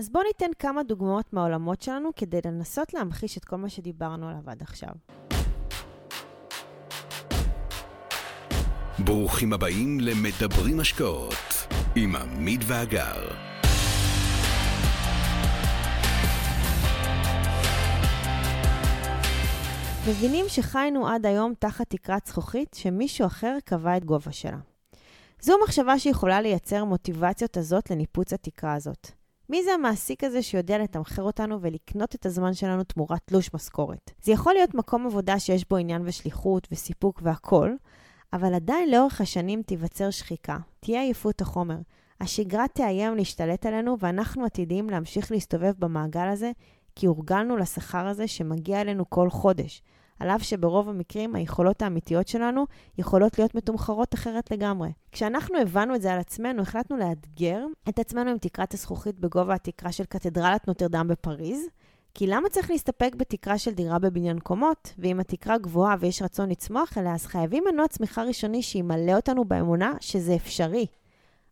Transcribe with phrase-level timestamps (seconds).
[0.00, 4.40] אז בואו ניתן כמה דוגמאות מהעולמות שלנו כדי לנסות להמחיש את כל מה שדיברנו עליו
[4.46, 4.88] עד עכשיו.
[8.98, 11.34] ברוכים הבאים למדברים השקעות
[11.96, 13.28] עם עמית ואגר.
[20.08, 24.58] מבינים שחיינו עד היום תחת תקרת זכוכית שמישהו אחר קבע את גובה שלה.
[25.40, 29.19] זו מחשבה שיכולה לייצר מוטיבציות הזאת לניפוץ התקרה הזאת.
[29.50, 34.10] מי זה המעסיק הזה שיודע לתמחר אותנו ולקנות את הזמן שלנו תמורת תלוש משכורת?
[34.22, 37.76] זה יכול להיות מקום עבודה שיש בו עניין ושליחות וסיפוק והכול,
[38.32, 41.76] אבל עדיין לאורך השנים תיווצר שחיקה, תהיה עייפות החומר.
[42.20, 46.50] השגרה תאיים להשתלט עלינו ואנחנו עתידים להמשיך להסתובב במעגל הזה,
[46.96, 49.82] כי הורגלנו לשכר הזה שמגיע אלינו כל חודש.
[50.20, 52.66] על אף שברוב המקרים היכולות האמיתיות שלנו
[52.98, 54.90] יכולות להיות מתומחרות אחרת לגמרי.
[55.12, 59.92] כשאנחנו הבנו את זה על עצמנו, החלטנו לאתגר את עצמנו עם תקרת הזכוכית בגובה התקרה
[59.92, 61.66] של קתדרלת נוטרדם בפריז,
[62.14, 64.94] כי למה צריך להסתפק בתקרה של דירה בבניין קומות?
[64.98, 69.92] ואם התקרה גבוהה ויש רצון לצמוח אליה, אז חייבים מנוע צמיחה ראשוני שימלא אותנו באמונה
[70.00, 70.86] שזה אפשרי.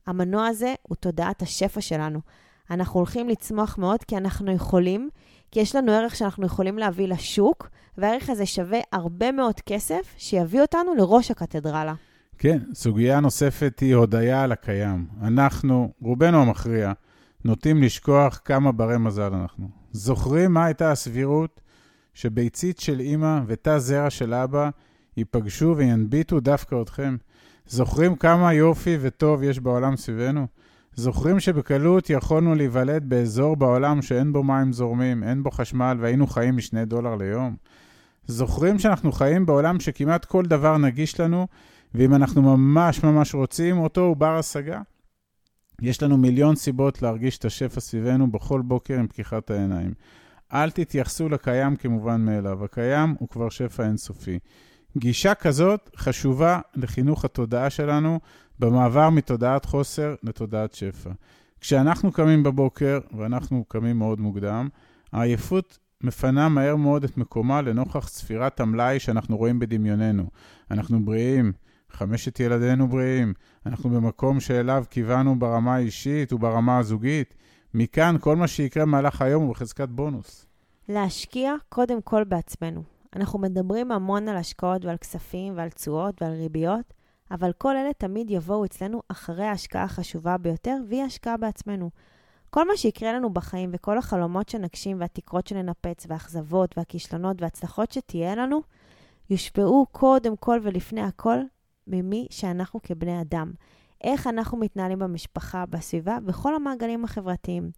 [0.06, 2.20] המנוע הזה הוא תודעת השפע שלנו.
[2.70, 5.10] אנחנו הולכים לצמוח מאוד כי אנחנו יכולים,
[5.50, 7.68] כי יש לנו ערך שאנחנו יכולים להביא לשוק,
[7.98, 11.94] והערך הזה שווה הרבה מאוד כסף שיביא אותנו לראש הקתדרלה.
[12.38, 15.06] כן, סוגיה נוספת היא הודיה על הקיים.
[15.22, 16.92] אנחנו, רובנו המכריע,
[17.44, 19.68] נוטים לשכוח כמה ברי מזל אנחנו.
[19.92, 21.60] זוכרים מה הייתה הסבירות
[22.14, 24.70] שביצית של אימא ותא זרע של אבא
[25.16, 27.16] ייפגשו וינביטו דווקא אתכם?
[27.66, 30.46] זוכרים כמה יופי וטוב יש בעולם סביבנו?
[30.94, 36.56] זוכרים שבקלות יכולנו להיוולד באזור בעולם שאין בו מים זורמים, אין בו חשמל והיינו חיים
[36.56, 37.56] משני דולר ליום?
[38.28, 41.46] זוכרים שאנחנו חיים בעולם שכמעט כל דבר נגיש לנו,
[41.94, 44.80] ואם אנחנו ממש ממש רוצים, אותו הוא בר השגה?
[45.82, 49.94] יש לנו מיליון סיבות להרגיש את השפע סביבנו בכל בוקר עם פקיחת העיניים.
[50.52, 54.38] אל תתייחסו לקיים כמובן מאליו, הקיים הוא כבר שפע אינסופי.
[54.98, 58.20] גישה כזאת חשובה לחינוך התודעה שלנו
[58.58, 61.10] במעבר מתודעת חוסר לתודעת שפע.
[61.60, 64.68] כשאנחנו קמים בבוקר, ואנחנו קמים מאוד מוקדם,
[65.12, 70.24] העייפות מפנה מהר מאוד את מקומה לנוכח ספירת המלאי שאנחנו רואים בדמיוננו.
[70.70, 71.52] אנחנו בריאים,
[71.90, 73.34] חמשת ילדינו בריאים,
[73.66, 77.34] אנחנו במקום שאליו כיוונו ברמה האישית וברמה הזוגית.
[77.74, 80.46] מכאן כל מה שיקרה במהלך היום הוא בחזקת בונוס.
[80.88, 82.82] להשקיע קודם כל בעצמנו.
[83.16, 86.94] אנחנו מדברים המון על השקעות ועל כספים ועל תשואות ועל ריביות,
[87.30, 91.90] אבל כל אלה תמיד יבואו אצלנו אחרי ההשקעה החשובה ביותר, והיא השקעה בעצמנו.
[92.50, 98.60] כל מה שיקרה לנו בחיים וכל החלומות שנגשים והתקרות שננפץ והאכזבות והכישלונות וההצלחות שתהיה לנו,
[99.30, 101.38] יושפעו קודם כל ולפני הכל
[101.86, 103.52] ממי שאנחנו כבני אדם.
[104.04, 107.70] איך אנחנו מתנהלים במשפחה, בסביבה, בכל המעגלים החברתיים.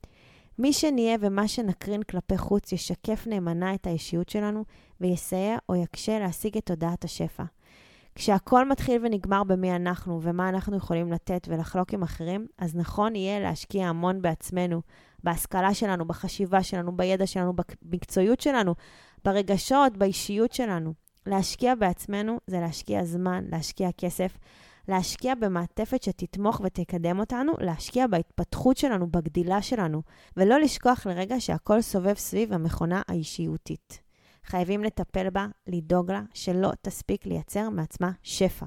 [0.59, 4.65] מי שנהיה ומה שנקרין כלפי חוץ ישקף נאמנה את האישיות שלנו
[5.01, 7.43] ויסייע או יקשה להשיג את תודעת השפע.
[8.15, 13.41] כשהכול מתחיל ונגמר במי אנחנו ומה אנחנו יכולים לתת ולחלוק עם אחרים, אז נכון יהיה
[13.41, 14.83] להשקיע המון בעצמנו,
[15.25, 18.75] בהשכלה שלנו, בחשיבה שלנו, בידע שלנו, במקצועיות שלנו,
[19.25, 20.95] ברגשות, באישיות שלנו.
[21.27, 24.39] להשקיע בעצמנו זה להשקיע זמן, להשקיע כסף,
[24.89, 30.03] להשקיע במעטפת שתתמוך ותקדם אותנו, להשקיע בהתפתחות שלנו, בגדילה שלנו,
[30.37, 34.10] ולא לשכוח לרגע שהכל סובב סביב המכונה האישיותית.
[34.47, 38.67] חייבים לטפל בה, לדאוג לה, שלא תספיק לייצר מעצמה שפע.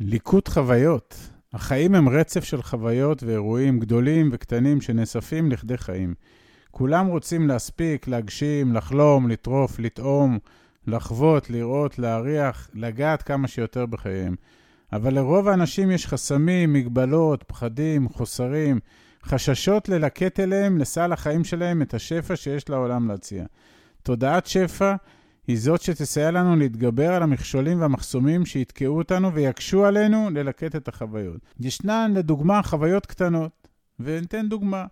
[0.00, 1.30] ליקוט חוויות.
[1.52, 6.14] החיים הם רצף של חוויות ואירועים גדולים וקטנים שנאספים לכדי חיים.
[6.70, 10.38] כולם רוצים להספיק, להגשים, לחלום, לטרוף, לטעום,
[10.86, 14.34] לחוות, לראות, להריח, לגעת כמה שיותר בחייהם.
[14.92, 18.80] אבל לרוב האנשים יש חסמים, מגבלות, פחדים, חוסרים,
[19.24, 23.44] חששות ללקט אליהם, לסל החיים שלהם, את השפע שיש לעולם להציע.
[24.02, 24.94] תודעת שפע
[25.46, 31.40] היא זאת שתסייע לנו להתגבר על המכשולים והמחסומים שיתקעו אותנו ויקשו עלינו ללקט את החוויות.
[31.60, 33.68] ישנן, לדוגמה, חוויות קטנות,
[34.00, 34.86] וניתן דוגמה.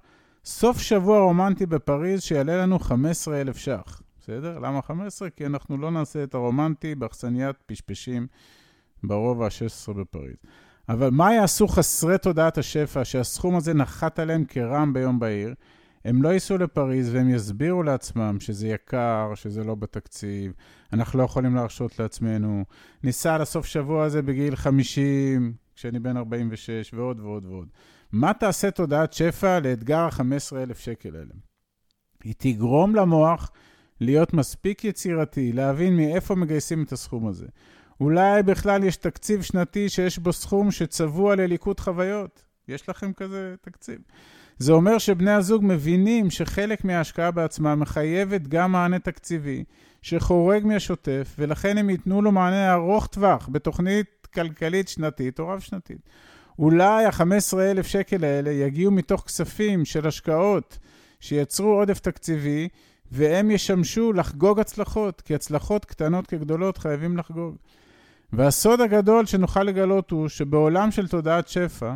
[0.45, 4.03] סוף שבוע רומנטי בפריז שיעלה לנו 15,000 ש"ח.
[4.21, 4.59] בסדר?
[4.59, 5.31] למה 15?
[5.31, 8.27] כי אנחנו לא נעשה את הרומנטי באכסניית פשפשים
[9.03, 10.37] ברובע ה-16 בפריז.
[10.89, 15.55] אבל מה יעשו חסרי תודעת השפע שהסכום הזה נחת עליהם כרעם ביום בהיר?
[16.09, 20.53] הם לא ייסעו לפריז והם יסבירו לעצמם שזה יקר, שזה לא בתקציב,
[20.93, 22.65] אנחנו לא יכולים להרשות לעצמנו.
[23.03, 27.69] ניסע לסוף שבוע הזה בגיל 50, כשאני בן 46, ועוד ועוד ועוד.
[28.13, 31.35] מה תעשה תודעת שפע לאתגר ה-15,000 שקל האלה?
[32.25, 33.51] היא תגרום למוח
[34.01, 37.47] להיות מספיק יצירתי, להבין מאיפה מגייסים את הסכום הזה.
[38.01, 42.45] אולי בכלל יש תקציב שנתי שיש בו סכום שצבוע לליקוט חוויות.
[42.69, 43.99] יש לכם כזה תקציב.
[44.59, 49.65] זה אומר שבני הזוג מבינים שחלק מההשקעה בעצמם מחייבת גם מענה תקציבי,
[50.03, 55.99] שחורג מהשוטף, ולכן הם ייתנו לו מענה ארוך טווח בתוכנית כלכלית שנתית או רב-שנתית.
[56.59, 60.79] אולי ה-15,000 שקל האלה יגיעו מתוך כספים של השקעות
[61.21, 62.69] שיצרו עודף תקציבי,
[63.13, 67.57] והם ישמשו לחגוג הצלחות, כי הצלחות קטנות כגדולות חייבים לחגוג.
[68.33, 71.95] והסוד הגדול שנוכל לגלות הוא שבעולם של תודעת שפע,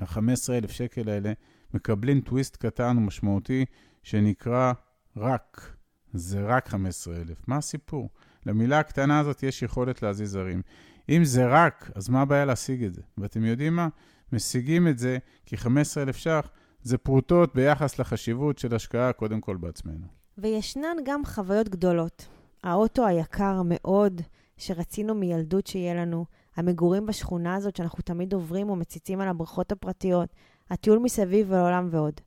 [0.00, 1.32] ה-15,000 שקל האלה
[1.74, 3.64] מקבלים טוויסט קטן ומשמעותי
[4.02, 4.72] שנקרא
[5.16, 5.74] רק.
[6.12, 7.38] זה רק 15,000.
[7.46, 8.08] מה הסיפור?
[8.46, 10.62] למילה הקטנה הזאת יש יכולת להזיז הרים.
[11.08, 13.02] אם זה רק, אז מה הבעיה להשיג את זה?
[13.18, 13.88] ואתם יודעים מה?
[14.32, 16.50] משיגים את זה כי 15,000 ש"ח
[16.82, 20.06] זה פרוטות ביחס לחשיבות של השקעה קודם כל בעצמנו.
[20.38, 22.26] וישנן גם חוויות גדולות.
[22.64, 24.20] האוטו היקר מאוד
[24.56, 26.24] שרצינו מילדות שיהיה לנו,
[26.56, 30.28] המגורים בשכונה הזאת שאנחנו תמיד עוברים ומציצים על הבריכות הפרטיות,
[30.70, 32.20] הטיול מסביב לעולם ועוד.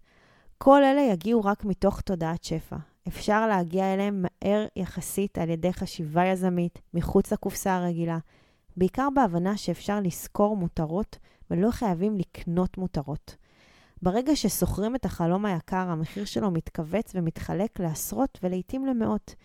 [0.57, 2.75] כל אלה יגיעו רק מתוך תודעת שפע.
[3.07, 8.17] אפשר להגיע אליהם מהר יחסית על ידי חשיבה יזמית, מחוץ לקופסה הרגילה,
[8.77, 11.17] בעיקר בהבנה שאפשר לשכור מותרות
[11.51, 13.35] ולא חייבים לקנות מותרות.
[14.01, 19.35] ברגע ששוכרים את החלום היקר, המחיר שלו מתכווץ ומתחלק לעשרות ולעיתים למאות.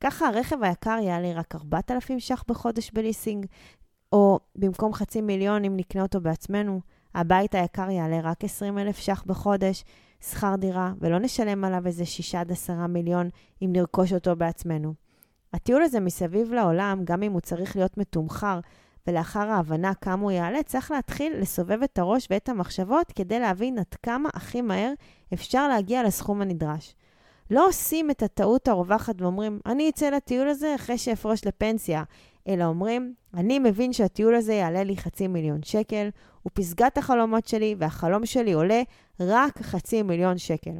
[0.00, 3.46] ככה הרכב היקר יעלה רק 4,000 ש"ח בחודש בליסינג,
[4.12, 6.80] או במקום חצי מיליון אם נקנה אותו בעצמנו,
[7.18, 9.84] הבית היקר יעלה רק 20,000 ש"ח בחודש,
[10.20, 13.28] שכר דירה, ולא נשלם עליו איזה 6 עד 10 מיליון
[13.62, 14.94] אם נרכוש אותו בעצמנו.
[15.52, 18.60] הטיול הזה מסביב לעולם, גם אם הוא צריך להיות מתומחר,
[19.06, 23.94] ולאחר ההבנה כמה הוא יעלה, צריך להתחיל לסובב את הראש ואת המחשבות כדי להבין עד
[24.02, 24.92] כמה הכי מהר
[25.34, 26.94] אפשר להגיע לסכום הנדרש.
[27.50, 32.02] לא עושים את הטעות הרווחת ואומרים, אני אצא לטיול הזה אחרי שאפרוש לפנסיה,
[32.48, 36.08] אלא אומרים, אני מבין שהטיול הזה יעלה לי חצי מיליון שקל,
[36.48, 38.82] הוא פסגת החלומות שלי, והחלום שלי עולה
[39.20, 40.70] רק חצי מיליון שקל.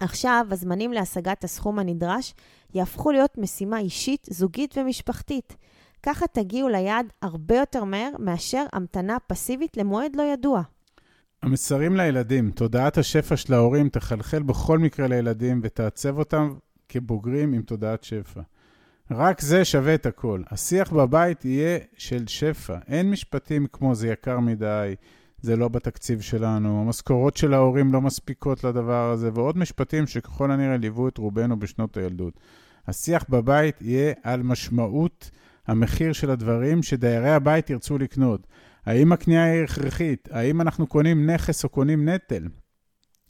[0.00, 2.34] עכשיו, הזמנים להשגת הסכום הנדרש
[2.74, 5.56] יהפכו להיות משימה אישית, זוגית ומשפחתית.
[6.02, 10.62] ככה תגיעו ליעד הרבה יותר מהר מאשר המתנה פסיבית למועד לא ידוע.
[11.42, 16.54] המסרים לילדים, תודעת השפע של ההורים תחלחל בכל מקרה לילדים ותעצב אותם
[16.88, 18.40] כבוגרים עם תודעת שפע.
[19.10, 20.42] רק זה שווה את הכל.
[20.50, 22.78] השיח בבית יהיה של שפע.
[22.88, 24.94] אין משפטים כמו זה יקר מדי,
[25.40, 30.76] זה לא בתקציב שלנו, המשכורות של ההורים לא מספיקות לדבר הזה, ועוד משפטים שככל הנראה
[30.76, 32.40] ליוו את רובנו בשנות הילדות.
[32.86, 35.30] השיח בבית יהיה על משמעות
[35.66, 38.46] המחיר של הדברים שדיירי הבית ירצו לקנות.
[38.86, 40.28] האם הקנייה היא הכרחית?
[40.32, 42.48] האם אנחנו קונים נכס או קונים נטל?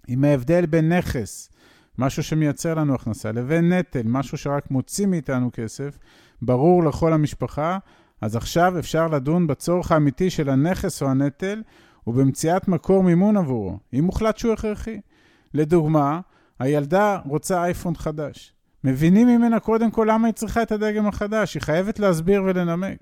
[0.08, 1.50] אם ההבדל בין נכס,
[1.98, 5.98] משהו שמייצר לנו הכנסה, לבין נטל, משהו שרק מוציא מאיתנו כסף,
[6.42, 7.78] ברור לכל המשפחה,
[8.20, 11.62] אז עכשיו אפשר לדון בצורך האמיתי של הנכס או הנטל
[12.06, 15.00] ובמציאת מקור מימון עבורו, אם מוחלט שהוא הכרחי.
[15.54, 16.20] לדוגמה,
[16.58, 18.52] הילדה רוצה אייפון חדש.
[18.84, 22.98] מבינים ממנה קודם כל למה היא צריכה את הדגם החדש, היא חייבת להסביר ולנמק.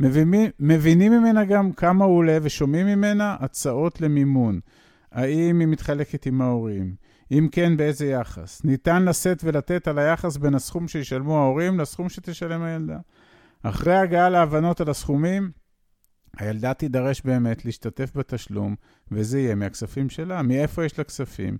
[0.00, 4.60] מבינים, מבינים ממנה גם כמה הוא עולה ושומעים ממנה הצעות למימון.
[5.12, 6.94] האם היא מתחלקת עם ההורים?
[7.32, 8.64] אם כן, באיזה יחס?
[8.64, 12.98] ניתן לשאת ולתת על היחס בין הסכום שישלמו ההורים לסכום שתשלם הילדה.
[13.62, 15.50] אחרי הגעה להבנות על הסכומים,
[16.36, 18.74] הילדה תידרש באמת להשתתף בתשלום,
[19.10, 20.42] וזה יהיה מהכספים שלה.
[20.42, 21.56] מאיפה יש לה כספים?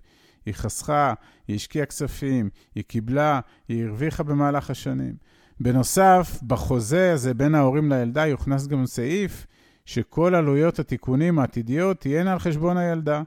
[0.47, 1.15] היא חסכה,
[1.49, 5.15] היא השקיעה כספים, היא קיבלה, היא הרוויחה במהלך השנים.
[5.61, 9.47] בנוסף, בחוזה הזה בין ההורים לילדה יוכנס גם סעיף
[9.85, 13.23] שכל עלויות התיקונים העתידיות תהיינה על חשבון הילדה.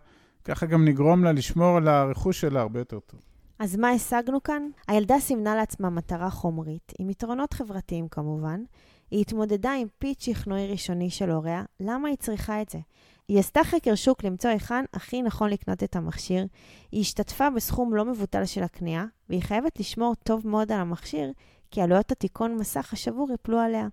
[0.45, 3.19] ככה גם נגרום לה לשמור על הרכוש שלה הרבה יותר טוב.
[3.59, 4.69] אז מה השגנו כאן?
[4.87, 8.63] הילדה סימנה לעצמה מטרה חומרית, עם יתרונות חברתיים כמובן.
[9.11, 12.79] היא התמודדה עם פיץ שכנועי ראשוני של הוריה, למה היא צריכה את זה?
[13.27, 16.45] היא עשתה חקר שוק למצוא היכן הכי נכון לקנות את המכשיר,
[16.91, 21.31] היא השתתפה בסכום לא מבוטל של הקנייה, והיא חייבת לשמור טוב מאוד על המכשיר,
[21.71, 23.87] כי עלויות התיקון מסך השבור יפלו עליה.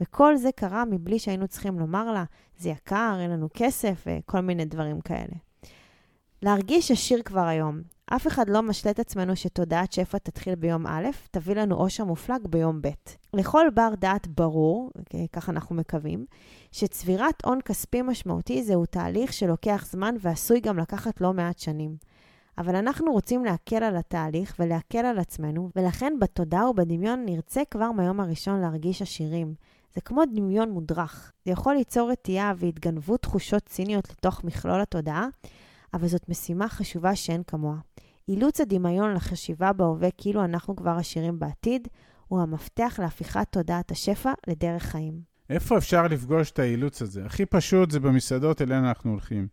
[0.00, 2.24] וכל זה קרה מבלי שהיינו צריכים לומר לה,
[2.58, 5.51] זה יקר, אין לנו כסף, וכל מיני דברים כאלה.
[6.42, 7.80] להרגיש עשיר כבר היום.
[8.06, 12.46] אף אחד לא משלה את עצמנו שתודעת שפע תתחיל ביום א', תביא לנו עושר מופלג
[12.46, 12.88] ביום ב'.
[13.34, 14.90] לכל בר דעת ברור,
[15.32, 16.26] ככה אנחנו מקווים,
[16.72, 21.96] שצבירת הון כספי משמעותי זהו תהליך שלוקח זמן ועשוי גם לקחת לא מעט שנים.
[22.58, 28.20] אבל אנחנו רוצים להקל על התהליך ולהקל על עצמנו, ולכן בתודעה ובדמיון נרצה כבר מהיום
[28.20, 29.54] הראשון להרגיש עשירים.
[29.94, 31.32] זה כמו דמיון מודרך.
[31.44, 35.28] זה יכול ליצור רתיעה והתגנבות תחושות ציניות לתוך מכלול התודעה,
[35.94, 37.76] אבל זאת משימה חשובה שאין כמוה.
[38.28, 41.88] אילוץ הדמיון לחשיבה בהווה כאילו אנחנו כבר עשירים בעתיד,
[42.28, 45.20] הוא המפתח להפיכת תודעת השפע לדרך חיים.
[45.50, 47.24] איפה אפשר לפגוש את האילוץ הזה?
[47.24, 49.48] הכי פשוט זה במסעדות אליהן אנחנו הולכים.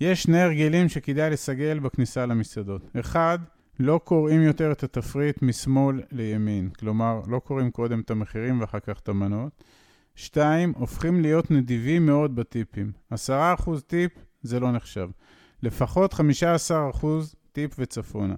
[0.00, 2.90] יש שני הרגלים שכדאי לסגל בכניסה למסעדות.
[3.00, 3.38] אחד,
[3.80, 6.70] לא קוראים יותר את התפריט משמאל לימין.
[6.70, 9.64] כלומר, לא קוראים קודם את המחירים ואחר כך את המנות.
[10.14, 12.92] שתיים, הופכים להיות נדיבים מאוד בטיפים.
[13.12, 13.16] 10%
[13.86, 15.08] טיפ זה לא נחשב.
[15.64, 16.16] לפחות 15%
[17.52, 18.34] טיפ וצפונה.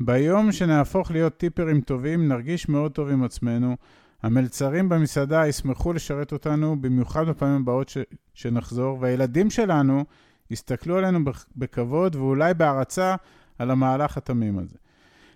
[0.00, 3.76] ביום שנהפוך להיות טיפרים טובים, נרגיש מאוד טוב עם עצמנו.
[4.22, 7.98] המלצרים במסעדה ישמחו לשרת אותנו, במיוחד בפעמים הבאות ש...
[8.34, 10.04] שנחזור, והילדים שלנו
[10.50, 11.18] יסתכלו עלינו
[11.56, 13.14] בכבוד ואולי בהערצה
[13.58, 14.76] על המהלך התמים הזה.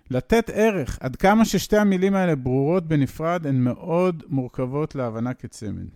[0.09, 5.87] לתת ערך, עד כמה ששתי המילים האלה ברורות בנפרד, הן מאוד מורכבות להבנה כצמד.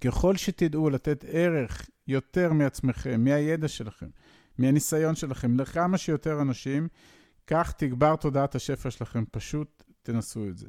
[0.00, 4.06] ככל שתדעו לתת ערך יותר מעצמכם, מהידע שלכם,
[4.60, 6.88] מהניסיון שלכם, לכמה שיותר אנשים,
[7.46, 9.24] כך תגבר תודעת השפע שלכם.
[9.30, 10.66] פשוט תנסו את זה.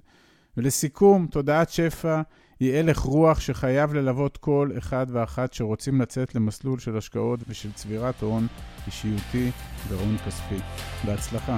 [0.57, 2.21] ולסיכום, תודעת שפע
[2.59, 8.21] היא הלך רוח שחייב ללוות כל אחד ואחת שרוצים לצאת למסלול של השקעות ושל צבירת
[8.21, 8.47] הון
[8.87, 9.51] אישיותי
[9.89, 10.59] והון כספי.
[11.05, 11.57] בהצלחה.